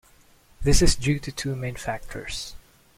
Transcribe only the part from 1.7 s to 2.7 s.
factors.